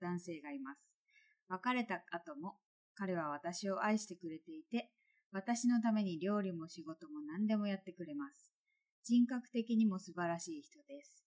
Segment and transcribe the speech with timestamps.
[0.00, 0.96] 男性がいます。
[1.48, 2.56] 別れた後も、
[2.94, 4.90] 彼は私を愛してくれていて、
[5.32, 8.50] 私のために料理も仕事も何でもやってくれます。
[9.04, 11.24] 人格的にも素晴らしい人です。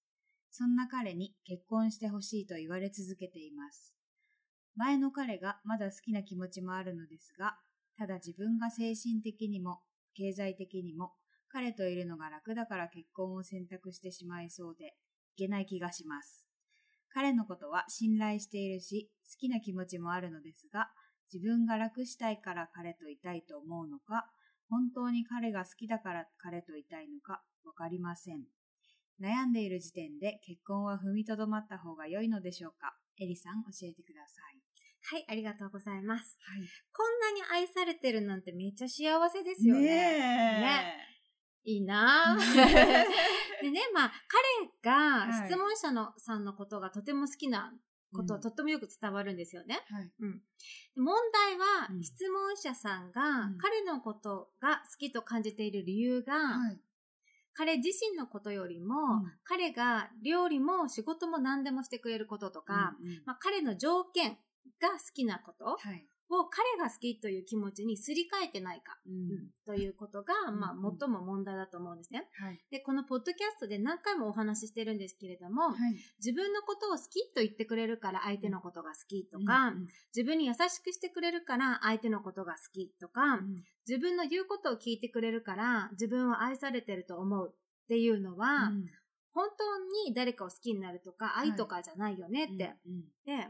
[0.51, 3.95] そんな彼に結婚してほしいと言われ続けています。
[4.75, 7.57] 前の彼がまだ好きな気持ちもあるのですが、
[7.97, 9.81] ただ自分が精神的にも
[10.15, 11.13] 経済的にも
[11.49, 14.95] 彼といるのが楽だから結婚を選択してしまいそうで、
[15.35, 16.50] いけない気がします。
[17.13, 20.89] 彼のことは信頼しているし、好きな気持ちもあるのですが、
[21.33, 24.25] 自分が楽したいから彼といたいと思うのか、
[24.69, 28.43] 本当に彼が好きだから彼といたいのか、わかりません。
[29.21, 32.95] 悩んでいる時点で結婚は踏みとどまった方が良いのでしょうか？
[33.19, 34.61] エリさん教えてください。
[35.03, 36.37] はい、ありがとうございます。
[36.41, 36.67] はい。
[36.93, 39.81] こんなに愛されてるなんてめっちゃ幸せですよね。
[39.81, 41.10] ね
[41.63, 42.39] いいなぁ。
[43.61, 47.73] でね、まあ、彼がはい質問者のさんのことがとても好きな
[48.13, 49.85] ことはうんとってもよく伝わるんですよね。
[49.89, 50.11] はい。
[50.19, 50.39] うん、
[50.95, 56.81] で問題は、うん質問者さんがうん彼のことが好きと感じている理由が、はい。
[57.53, 64.37] 彼自身のことよりも、うん彼が料理も仕事も何でもしてくれることとか、うんうんまあ、彼の条件
[64.79, 66.07] が好きなことはい。
[66.39, 69.49] を彼が好きという気持ちにすり替えてないか、うん。
[69.65, 70.85] ということが、まあ、うん。
[70.85, 72.27] うん最も問題だと思うんですね。
[72.33, 72.59] はい。
[72.69, 75.95] で、このポッドキャストで何回もお話ししてるんですけれども、はい。
[76.19, 79.87] 自分のことを好きと言ってくれるから相手のことが好きとか、うん。
[80.15, 83.63] 自分に優しくしてくれるから相手のことが好きとか、うん。
[83.87, 88.85] 自分の言うことを聞いてくれるから自分は愛されてると思うっていうのは、うん。
[89.33, 92.75] 本当に誰かを好きになるとかはい愛とかじゃないよねって。
[92.85, 93.03] うん。
[93.25, 93.47] で、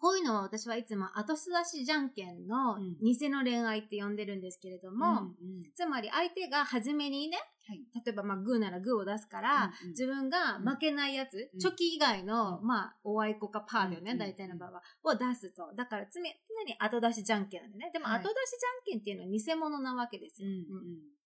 [0.00, 2.96] こういうのを私はいつも後出しじゃんけんのうん。
[3.00, 5.34] 偽の恋愛って呼んでるんですけれども、うんうん。
[5.74, 7.80] つまり相手が初めにね、はい。
[8.04, 9.90] 例えばまあグーならグーを出すから、うんうん。
[9.90, 11.58] 自分が負けないやつ、うん。
[11.58, 12.66] チョキ以外の、うん。
[12.66, 15.72] まあ、おあいこかパーだよね、うん大体の場合は、を出すと。
[15.74, 17.90] だから常常に後出しじゃんけんなんでね。
[17.92, 18.18] でもはい。
[18.20, 20.48] 後出しじゃんけんっていうのは偽物なわけですよ。
[20.48, 21.16] うんうん。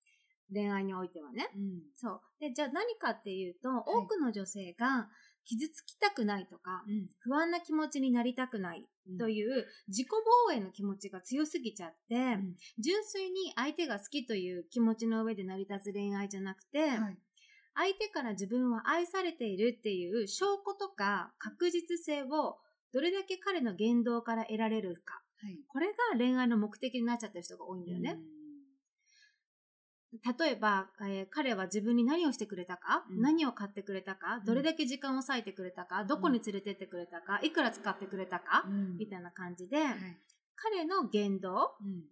[0.52, 1.48] 恋愛においてはね。
[1.54, 1.82] うん。
[1.94, 2.20] そう。
[2.40, 5.08] で、じゃあ何かっていうと、多くの女性が
[5.44, 7.08] 傷つきたくないとか、うん。
[7.20, 9.18] 不安な気持ちになりたくないうん。
[9.18, 10.08] という自己
[10.46, 12.54] 防衛の気持ちが強すぎちゃって、ん。
[12.78, 17.18] 純粋に相手が好きという気持ちの上で成り立つ恋愛じゃなくて、はい。
[17.74, 22.58] 相手から自分は愛されているっていう証拠とか確実性を
[22.92, 25.22] どれだけ彼の言動から得られるか。
[25.42, 25.58] はい。
[25.68, 28.18] これが恋愛の目的になっちゃってる人が多いんだよね。
[30.38, 33.20] 例えば、えー彼は自分に何をしてくれたか、うん。
[33.20, 34.44] 何を買ってくれたか、ん。
[34.44, 38.96] どれだけ時間を割いてくれたか、どこに連れてってくれたか、いくら使ってくれたか、うん。
[38.98, 39.96] みたいな感じで、はい。
[40.56, 42.02] 彼の言動うん。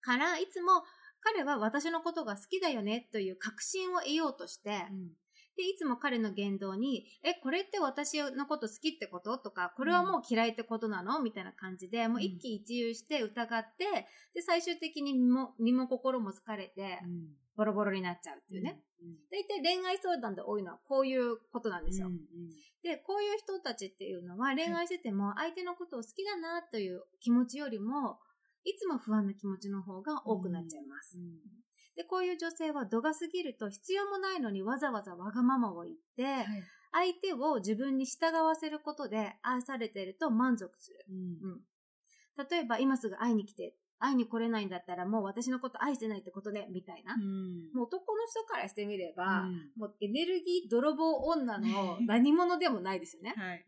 [0.00, 0.82] からいつも
[1.20, 5.10] 彼は私のことが好きだよねという確信を得ようとして、うん
[5.60, 9.36] で、いつも彼の言動に、え、これって私のこと好きってこと？
[9.36, 11.20] とか、これはもう嫌いってことなの？
[11.20, 17.28] みたいな感じで、もう一喜一憂して疑って、で、最終的に身も身も心も疲れて、うん。
[17.56, 18.80] ボロボロになっちゃうっていうね。
[19.30, 22.06] 大体恋愛相談で多いのはこういうことなんですよ。
[22.06, 22.20] うんうん。
[22.82, 28.18] で、こういう人たちっていうのは恋愛してても相手のことを好きだなという気持ちよりも、
[28.64, 31.18] いつも不安な気持ちの方が多くなっちゃいます。
[32.00, 36.46] で、こういう女性は度が過ぎると必要もないのにわざわざわがままを言って、はい
[36.92, 41.06] 相手を自分に従わせることで愛されていると満足する。
[41.08, 41.60] うんうん。
[42.50, 47.14] 例えば今すぐ会いに来て、会いに来れないんだったらもう私のこと愛してないってことね、みたいな。
[47.14, 53.34] うんもう男の人からしてみれば、うんもうエネルギー泥棒女の 何者でもないですよね。
[53.36, 53.64] はい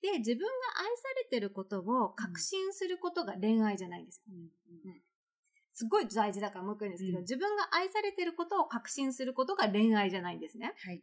[0.00, 0.50] で、自分が
[0.80, 4.34] 愛されてることを確信することが恋愛じゃないんですよ。
[5.74, 7.22] すごい大事だからもう一回言うんですけど、うん。
[7.22, 10.72] 自分が愛されてることを確信することが恋愛じゃないんですね。
[10.84, 11.02] はい。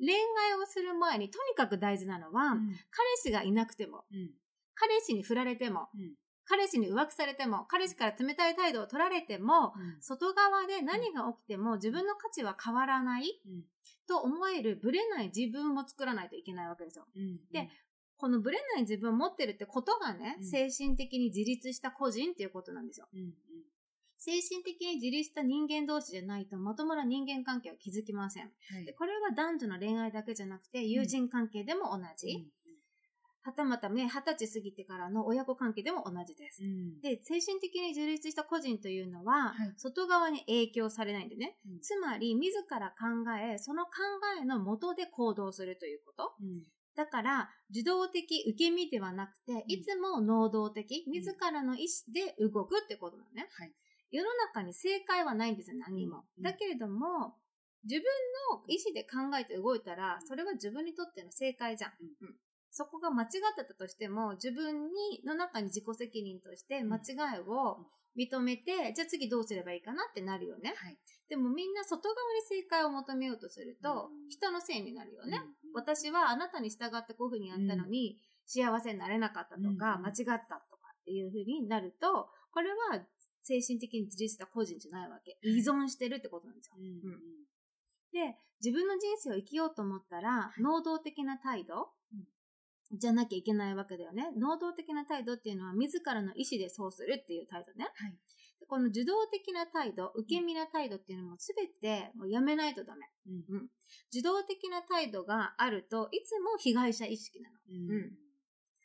[0.00, 2.54] 恋愛をする前にとにかく大事なのは、
[2.90, 4.30] 彼氏がいなくても、うん。
[4.74, 6.14] 彼氏に振られても、うん。
[6.44, 10.02] 彼氏に浮気されても、彼氏から冷たい態度を取られても、うん。
[10.02, 13.62] 外側で何が起きても自分の価値は変わらないうん。
[14.08, 17.06] と思えるブレない自分を作らないといけないわけですよ。
[17.14, 17.70] うんで
[18.16, 20.44] このブレない自分を持ってるってことがね、うん。
[20.44, 23.08] 精神的に自立した個人っていうことなんですよ。
[24.26, 28.44] うんうん精神的に自立した人間同士じゃないとまともな人間関係は築きません。
[28.44, 32.46] はいでこれは男女の恋愛だけじゃなくて友人関係でも同じ。
[33.44, 36.62] はたまたね、二十歳過ぎてからの親子関係でも同じです。
[36.62, 41.58] うんで、精神的に自立した個人というのは、はい外側に影響されないんでね。
[41.66, 43.90] うんつまり、自ら考え、その考
[44.40, 46.32] えのもとで行動するということ。
[46.40, 46.62] うん
[46.94, 53.48] だから、受動的受け身ではなくて、いつも能動的、自らの意思で動くってことなのね。
[53.50, 53.72] はい
[54.12, 56.24] 世の中に正解はないんですよ、何も。
[56.38, 57.34] うんだけれども、
[57.84, 58.04] 自分
[58.52, 61.92] の意思で考えて動いたら、それは自分にとっての正解じゃん。
[62.00, 62.28] うん。
[62.28, 62.34] うん。
[62.70, 67.00] そこが間違ってたとしても、自分に、の中に自己責任として間違
[67.38, 67.86] いを
[68.16, 70.74] 認めて、じゃあ次どうすればいいかなってなるよね。
[70.76, 70.98] はい。
[71.28, 74.28] でもみんな外側に正解を求めようとすると、うん。
[74.28, 75.40] 人のせいになるよね。
[75.44, 80.02] うん私はあなたに従ってこういうふうにやったのに、幸せになれなかったとか、うん。
[80.02, 83.00] 間違ったとかっていうふうになると、これは
[83.42, 85.38] 精神的に自立した個人じゃないわけ。
[85.42, 86.76] 依存してるってことなんですよ。
[86.78, 87.20] うん
[88.12, 91.88] で、自分の人生を生きようと思ったら、い能動的な態度、
[92.92, 94.30] じゃなきゃいけないわけだよね。
[94.36, 97.90] 能動的な態度っていうのは、自らの意思でそうするっていう態度ね。
[97.94, 98.14] はい
[98.60, 103.10] でこの受動的な態度、受け身な態度っていうのも全てもうやめないとダメ。
[103.26, 103.68] うん
[104.12, 107.56] 受動的な態度があるといつも被害者意識なの。
[107.68, 108.12] うん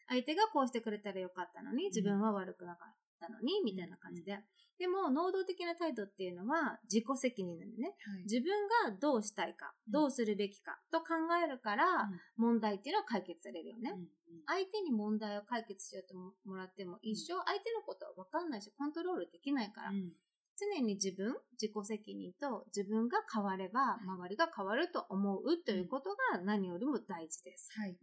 [0.10, 4.40] 相手がこうしてくれたらよかったのに、自分は悪くなかったのに、みたいな感じで。
[4.78, 7.96] でも、能動的な態度っていうのは自己責任なんでね。
[8.06, 8.24] はい。
[8.24, 9.92] 自分がどうしたいか、うん。
[9.92, 11.06] どうするべきかと考
[11.44, 13.92] えるから、問題っていうのは解決されるよね。
[13.96, 14.08] うん
[14.46, 16.16] 相手に問題を解決しようと
[16.50, 20.12] もらっても、一生相手のことは分かんないし、コントロールできないから、うん。
[20.60, 27.72] 常に自分、自己責任と自分が変われば、周りが変わると思うということが何よりも大事です。
[27.80, 27.96] はい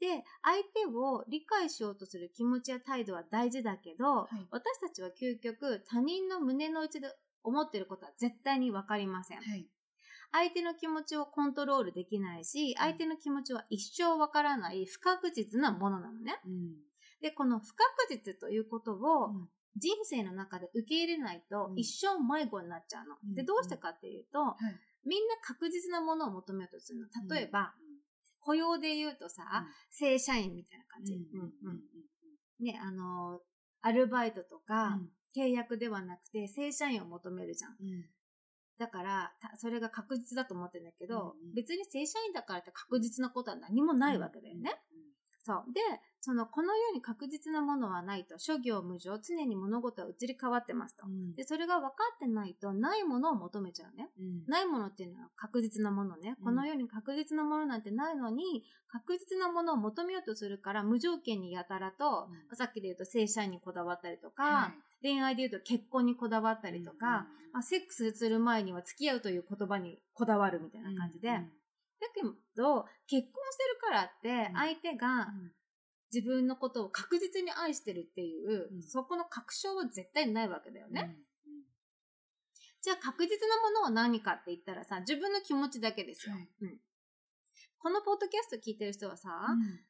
[0.00, 4.48] で、相手を理解しようとする気持ちや態度は大事だけど、い。
[4.50, 7.08] 私たちは究極他人の胸の内で
[7.42, 9.38] 思っていることは絶対に分かりません。
[9.38, 9.68] はい。
[10.32, 16.40] 相手の気持ちをコントロールできないし、相手の気持ちは一生分からない不確実なものなのね。
[16.46, 16.76] うん。
[17.20, 19.48] で、この不確実ということをうん。
[19.76, 21.78] 人生の中で受け入れないとうん。
[21.78, 23.16] 一生迷子になっちゃうの。
[23.22, 24.56] うんで、どうしてかっていうと、はい。
[25.04, 27.06] みんな確実なものを求めようとするの。
[27.34, 27.89] 例えば、うん
[28.50, 29.44] 雇用で言うとさ、
[29.90, 31.12] 正社員みたいな感じ。
[31.14, 31.20] うん。
[31.20, 31.52] うん。
[31.62, 32.64] うん。
[32.64, 33.40] ね、あの、
[33.80, 34.98] アルバイトとか、
[35.36, 37.76] 契約ではなくて正社員を求めるじゃん。
[37.80, 38.04] うん。
[38.76, 41.54] だから、たそれが確実だと思ってるんだけど、うんうん。
[41.54, 44.74] 別に正社員だからって確実なことは何もないわけだよね。
[45.42, 45.72] そう。
[45.72, 45.80] で、
[46.20, 51.06] その、この世に確実なものはないと、諸行無常、常に物事は移り変わってますと。
[51.06, 54.10] うんで、それが分かってないと、ないものを求めちゃうね。
[54.18, 56.36] うんないものっていうのは確実なものね。
[56.38, 71.40] うんこの世に確実なものなんてないのに、確実なものを求めようとするから、無条件にやたらと、うんさっきで言うと正社員にこだわったりとか、はい恋愛で言うと結婚にこだわったりとか、まあ、セックスする前には付き合うという言葉にこだわるみたいな感じで。
[72.22, 75.28] うんだけど、結婚してるからってうん、相手が
[76.12, 78.82] 自分のことを確実に愛してるっていう、うん。
[78.82, 81.16] そこの確証は絶対ないわけだよね。
[81.46, 81.52] うん。
[82.82, 86.34] じゃあ確実なものは何かって言ったらさ、自分の気持ちだけですよ。
[86.34, 86.48] はい。
[86.62, 86.78] うん。
[87.82, 89.30] このポッドキャスト聞いてる人はさ、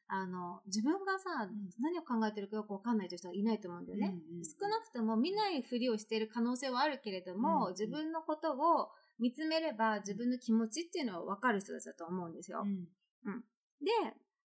[0.07, 1.51] あの、自分がさ、ん。
[1.81, 4.07] 何を考えてるかよくわかんないという人はいないと思うんだよね。
[4.07, 7.71] うんうん少なくとも見ないふりをしている可能性はあるけれども、うん。
[7.71, 8.89] 自分のことを
[9.21, 12.63] 見つめれば自分の気持ちっていうのはわかる人たちだと思うんですよ。
[12.65, 13.43] うん。
[13.79, 13.91] で、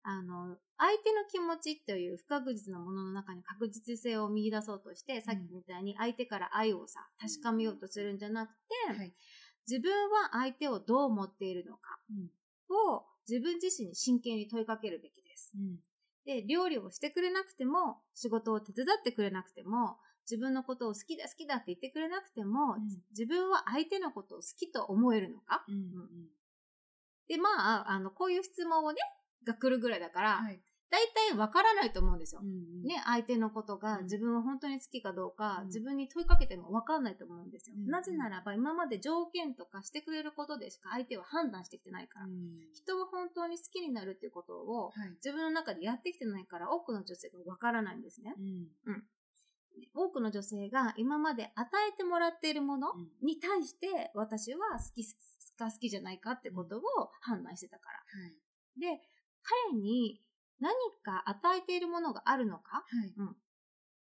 [0.02, 8.50] あの、相手の気持ちという不確実なものの中に確実性を見出そうとして、さっきみたいに相手から愛をさ、確かめようとするんじゃなく
[8.87, 9.12] て、はい。
[9.66, 11.99] 自分は相手をどう思っているのか
[12.68, 15.52] を自分自身に真剣に問いかけるべきです。
[15.56, 15.78] うん。
[16.25, 19.97] で、料理をしてくれなくても、仕事を手伝ってくれなくても、
[20.30, 22.88] 自分のことを好きだ好きだって言ってくれなくても、うん。
[23.11, 25.64] 自分は相手のことを好きと思えるのか？
[25.68, 26.28] うん
[27.28, 28.99] で、まあ、あの、こういう質問をね、
[29.45, 30.61] が来るぐらいだから、はい。
[30.88, 32.40] 大体わからないと思うんですよ。
[32.45, 34.04] うんね、相手のことがうん。
[34.04, 35.66] 自分は本当に好きかどうか、うん。
[35.66, 37.75] 自分に問いかけてもわかんないと思うんですよ。
[37.76, 42.26] うんなぜならば、今まで条件とかしてくれることでしか相手は判断してきてないから。
[42.26, 42.33] うん。
[42.73, 45.11] 人は本当に好きになるっていうことを、はい。
[45.25, 48.37] 自分の中でやってきてないから、多くの女性がわからないんですね。
[48.87, 49.02] うん
[49.95, 55.04] 多くの女性が今まで与えてもらっているものうんに対して、私は好き
[55.56, 56.80] か好きじゃないかってことを
[57.21, 57.99] 判断してたから。
[57.99, 58.35] はい
[58.78, 59.00] で、
[59.71, 60.21] 彼に
[60.61, 63.14] 何か与えているものがあるのか、はい。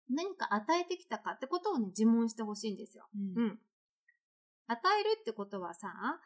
[0.10, 3.08] 何か与えてきたかってことをね、自問してほしいんですよ。
[3.13, 3.60] うんうん。
[4.67, 6.22] 与えるってことはさ、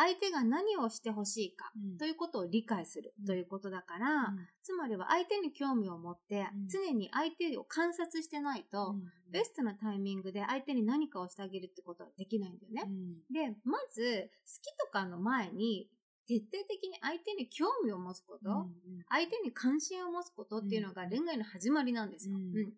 [0.00, 1.98] 相手が何をしてほしいかうん。
[1.98, 3.26] ということを理解するうん。
[3.26, 4.48] ということだから、うん。
[4.62, 6.68] つまりは相手に興味を持って、うん。
[6.68, 8.94] 常に相手を観察してないと、
[9.30, 12.84] ベストなタイミングで相手に何かをしてあげるってことはできないんだよね。
[12.86, 13.34] うん。
[13.34, 15.90] で、まず、好きとかの前に、
[16.26, 18.66] 徹底的に相手に興味を持つこと、うん
[19.12, 22.36] 相手に関心を持つことっていうのが恋愛の始まりなんですよ。
[22.36, 22.56] うん。
[22.56, 22.72] うん。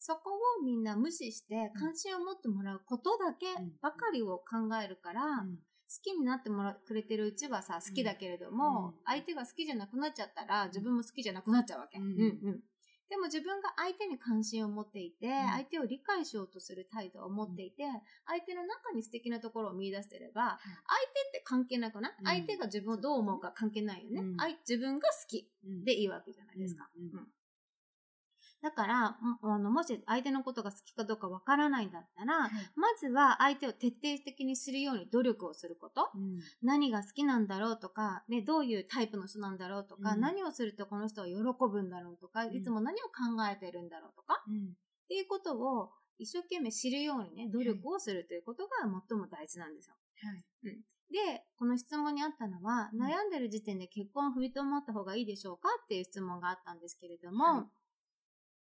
[0.00, 0.30] そこ
[0.60, 3.72] をみんな無視して関心を持ってもらうことだけうん。
[3.80, 5.56] ばかりを考えるから、うん。
[5.56, 5.60] 好
[6.02, 8.94] きになってもらくれてるうちはさ、好きだけれども、うん。
[9.04, 11.98] 相手が好きじゃなくなっちゃったら、自分も好きじゃなくなっちゃうわけ。
[11.98, 12.04] うん。
[12.04, 12.08] う
[12.50, 12.60] ん
[13.08, 17.84] でも自分が相手に関心を持っていて、相手を理解しようとする態度を持っていて、
[18.26, 24.22] 相手の中に素敵なところを見出してれば、相手って関係なくない、うん相手が自分をどう思うか関係ないよね。
[24.22, 24.36] うん。
[24.68, 26.88] 自分が好きうんでいいわけじゃないですか。
[26.98, 27.28] うん
[28.62, 32.50] だから、もあのもし相手のことが好きかどうかわからないんだったら、はい。
[32.74, 36.08] まずは相手を徹底的にするように努力をすること。
[36.14, 36.40] うん。
[36.62, 40.20] 何が好きなんだろうとか、ね、どういうタイプの人なんだろうとか、うん。
[40.20, 42.54] 何をするとこの人は喜ぶんだろうとか、ん。
[42.54, 43.12] いつも何を考
[43.50, 44.54] えてるんだろうとか、うん。
[44.54, 48.70] っていうことを一生懸命知るようにね、努力をするということが
[49.08, 49.94] 最も大事なんですよ。
[50.64, 50.78] はい。
[51.12, 53.02] で、この質問にあったのは、うん。
[53.02, 57.64] 悩んでる時点で結婚を踏みとまった方がいいでしょうかっていう質問があったんですけれども、はい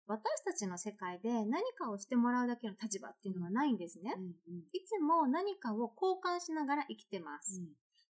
[0.09, 4.15] 私たちの世界で何かをしてもらうだけの立場っていうのはないんですね。
[4.17, 4.63] うんうん。
[4.73, 7.63] いつも何かを交換しながら生きてます。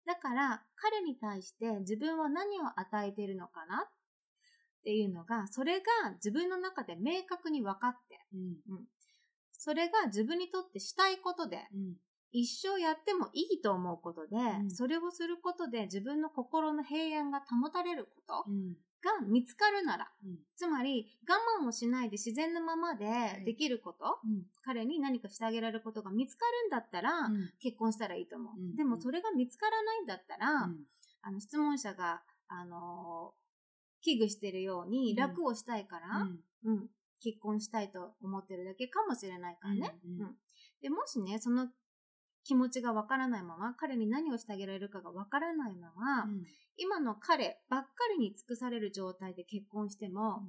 [0.07, 3.91] だから、彼に対して自分は何を与えているのかなっ
[4.85, 5.85] ていうのが、それが
[6.15, 8.85] 自分の中で明確に分かって、うん。
[9.53, 11.95] それが自分にとってしたいことで、うん。
[12.33, 14.71] 一生やってもいいと思うことで、ん。
[14.71, 18.51] それをすることで自分の心の平安が保たれること。
[18.51, 18.75] うん
[19.07, 20.39] が見つかるなら、うん。
[20.57, 23.07] つまり我慢をしないで自然のままで
[23.45, 24.43] できること、うん。
[24.65, 27.51] 彼に何かしてあげられることが見つかるんだったら、うん。
[27.61, 28.61] 結婚したらいいと思う。
[28.61, 28.77] うん。
[28.77, 30.77] でもそれが見つからないんだったら、うん。
[31.23, 33.47] あの質問者が、あのー
[34.03, 35.17] 危惧してるようにうん。
[35.17, 36.41] 楽をしたいから、うん。
[36.65, 36.87] うん
[37.23, 39.99] 結婚したいと思ってるだけかもしれないからね。
[40.05, 40.37] うん。
[40.83, 41.69] でもしね、その
[42.47, 46.29] 気持ちがわからないまま、彼に何をしてあげられるかがわからないまま、
[46.77, 50.43] 今の彼ばっかりに尽くされる状態で結婚しても、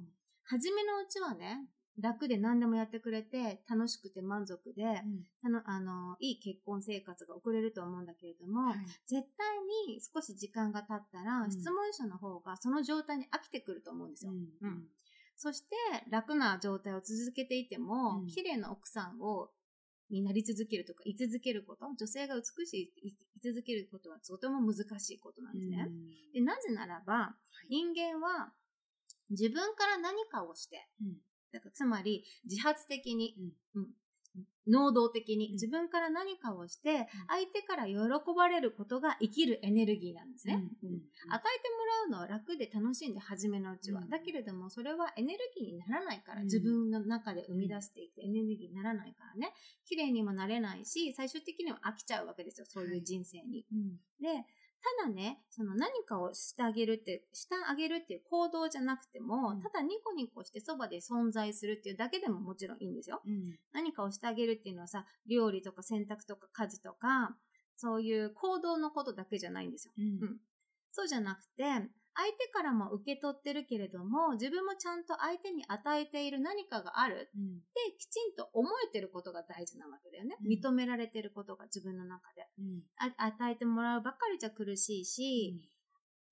[0.44, 1.68] 初めのうちはね、
[2.00, 4.84] 楽で何でもやってくれて、楽しくて満足で、
[5.42, 8.72] あの、あの、いい結婚生活が送れると思うんだけれども、
[9.06, 11.50] 絶対に少し時間が経ったら、うん。
[11.50, 14.32] 質問者の方がその状態に飽きてくると思うんですよ。
[14.32, 14.68] うん。
[14.68, 14.84] うん。
[15.36, 15.76] そして、
[16.08, 18.26] 楽な状態を続けていても、うん。
[18.26, 19.50] 綺麗な奥さんを、
[20.10, 25.88] になり続けるとか、居続けること、女性が美しい、い居続けることはとても難しいことなんですね。
[26.32, 27.36] でなぜならば、
[27.68, 28.52] 人間は
[29.30, 31.16] 自分から何かをして、うん。
[31.52, 33.34] だからつまり自発的に、
[33.74, 33.82] うん。
[33.82, 33.88] うん
[34.68, 37.96] 能動的にうん自分から何かをして、相手から喜
[38.36, 40.54] ばれることが生きるエネルギーなんですね。
[40.82, 40.98] うんうん
[41.30, 44.00] 与えてもらうのは楽で楽しんで初めのうちは。
[44.00, 49.52] うんだけれども、それはエネルギーにならないから、うん自分の中で生み出していくエネルギーにならないからね。
[49.84, 52.66] 綺麗にもなれないし、最終的には飽きちゃうわけですよ。
[52.66, 53.66] そういう人生に。
[54.20, 54.44] で、
[54.80, 63.20] ただね、その何かをしてあげるって、してあげるっていう行動じゃなくても、うんただニコニコしてそばで存在するっていうだけでももちろんいいんですよ。
[63.72, 67.36] 何かをしてあげるっていうのはさ、料理とか洗濯とか家事とか、
[67.76, 69.92] そういう行動のことだけじゃないんですよ。
[69.98, 70.40] うん
[70.90, 71.64] そうじゃなくて、
[72.18, 77.30] 相手からも受け取ってるけれども、自分もちゃんと相手に与えている何かがある。
[77.36, 77.46] うん。
[77.46, 80.36] ってきちんと思えてることが大事なわけだよね。
[80.42, 80.50] うん。
[80.50, 82.48] 認められてることが自分の中で。
[82.58, 82.82] うん。
[82.98, 85.62] あ与えてもらうばっかりじゃ苦しいし、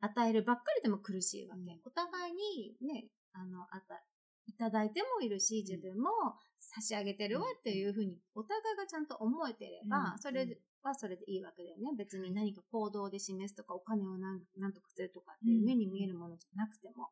[0.01, 1.61] 与えるばっかりでも苦しいわけ。
[1.61, 1.81] うん。
[1.85, 4.03] お互いにね、あの、あた、
[4.49, 6.11] いただいてもいるし、自分も
[6.59, 10.19] 差し上げてるわっていうふうに、お互いがちゃんと思えてれば、うん。
[10.19, 11.93] それはそれでいいわけだよね。
[11.97, 15.65] 別に何か行動で示すとか、お金をなんなんとかするとかっていううん。
[15.65, 17.11] 目に見えるものじゃなくても。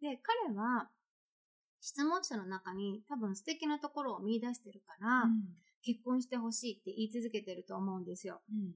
[0.00, 0.90] で、彼は、
[1.80, 5.24] 質問者の中に多分素敵なところを見出してるから、
[5.82, 8.40] 結婚してほしいって言い続けてると思うんですよ。
[8.50, 8.74] うん。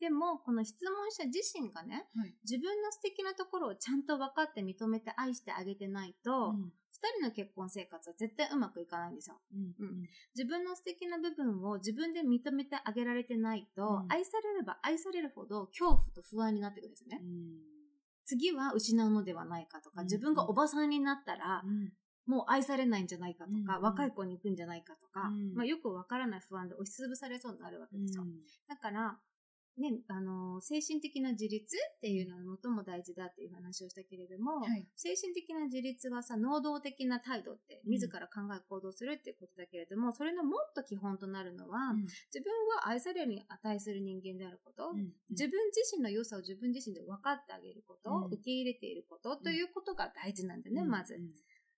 [0.00, 2.34] でも、この質問者自身がね、はい。
[2.42, 9.36] 自分の素敵なところをちゃんと分かって認めて愛してあげてないと、二人の結婚生活は絶対うまくいかないんですよ。
[10.34, 14.12] 自分の素敵な部分を自分で認めてあげられてないと、うん。
[14.12, 17.22] 愛されれば愛されるほど恐怖と不安になってくるんですよね。
[18.24, 20.06] 次は失うのではないかとか、うん。
[20.06, 21.62] 自分がおばさんになったら、
[22.26, 23.82] もう愛されないんじゃないかとか、うん。
[23.82, 25.54] 若い子に行くんじゃないかとか、うん。
[25.54, 28.24] まあ、よくわからない不安で押しつぶされそうになるわけですよ。
[28.68, 29.18] だから、
[29.78, 34.86] ね、あの、精神的な自立っていうのが最も大事だっていう話をしたけれども、はい。
[34.96, 37.92] 精神的な自立はさ、能動的な態度って、うん。
[37.92, 42.02] 自ら考え行動するっていうことだけれども、それのもっと基本となるのは、うん。
[42.02, 45.12] 自分は愛されるに値する人間であること、うん。
[45.30, 48.26] 自分自身の良さを自分自身で分かってあげること、うん。
[48.26, 51.14] 受け入れていることということが大事なんだよね、まず。
[51.14, 51.30] うん。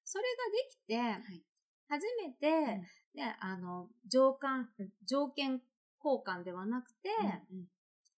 [0.04, 1.44] それができて、はい。
[1.88, 2.80] 初めて、
[3.14, 4.70] ね、あの、条件、
[5.04, 5.60] 条件
[6.02, 7.10] 交換ではなくて、
[7.52, 7.66] うん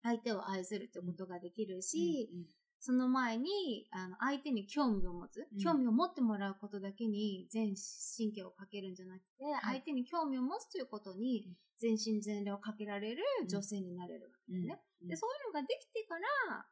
[0.04, 2.46] 相手を愛するってことができるし、うん
[2.84, 5.60] その前に、あの、相手に興味を持つ、うん。
[5.60, 7.76] 興味を持ってもらうことだけに全
[8.18, 9.76] 神経をかけるんじゃなくて、はい。
[9.78, 14.82] 相手に興味を持つということに全身全霊をかけられる女性になれるわけだよね。
[15.04, 15.08] うん。
[15.08, 16.16] で、そういうのができてか
[16.50, 16.66] ら、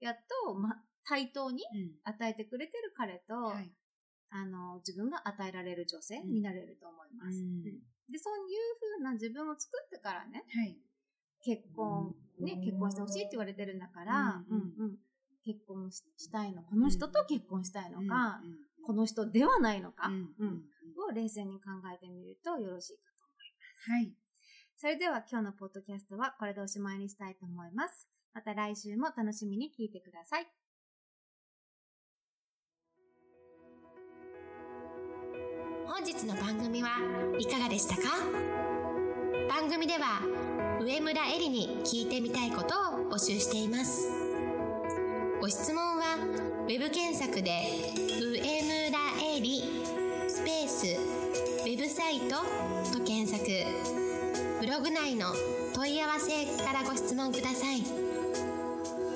[0.00, 1.92] やっと、ま、対等にうん。
[2.02, 3.70] 与えてくれてる彼と、はい。
[4.30, 7.38] あの、自分が与えられる女性になれると思います。
[7.38, 7.62] うん。
[7.62, 8.58] で、そういう
[8.98, 10.76] 風な自分を作ってからね、はい
[11.46, 14.96] 結婚、ね、結婚してほしいって言われてるんだから、うんうんうん
[15.46, 20.62] 結婚ししたいの、この人と結婚したいのか、うんこの人ではないのか、うんうん
[21.08, 23.90] を冷静に考えてみるとよろしいかと思います。
[23.92, 24.12] はい
[24.76, 28.08] それでは今日のポッドキャストはこれでおしまいにしたいと思います。
[28.34, 30.46] また来週も楽しみに聞いてください。
[35.86, 36.88] 本日の番組は
[37.38, 38.02] いかがでしたか？
[39.48, 40.20] 番組では
[40.78, 44.08] 上村えりに聞いてみたいことを募集しています。
[45.40, 46.16] ご質問は
[46.64, 48.98] ウェブ検索で「上村
[49.36, 49.62] えり」
[50.28, 50.86] スペース
[51.64, 52.36] 「ウェブサイト」
[52.92, 53.44] と検索。
[54.60, 55.34] ブログ内の
[55.74, 57.82] 問い合わせからご質問ください。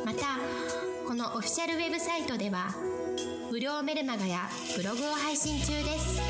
[0.04, 0.38] また
[1.06, 2.74] このオフィシャルウェブサイトでは
[3.50, 6.20] 無料メルマガやブログを配信中です。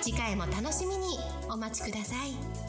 [0.00, 2.61] 次回も楽しみにお待ちください。